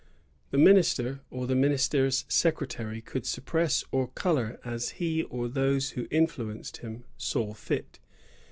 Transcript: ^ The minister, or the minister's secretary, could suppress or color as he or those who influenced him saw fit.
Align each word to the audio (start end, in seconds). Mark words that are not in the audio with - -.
^ 0.01 0.03
The 0.49 0.57
minister, 0.57 1.19
or 1.29 1.45
the 1.45 1.53
minister's 1.53 2.25
secretary, 2.27 3.01
could 3.01 3.23
suppress 3.23 3.83
or 3.91 4.07
color 4.07 4.59
as 4.65 4.89
he 4.97 5.21
or 5.25 5.47
those 5.47 5.91
who 5.91 6.07
influenced 6.09 6.77
him 6.77 7.03
saw 7.19 7.53
fit. 7.53 7.99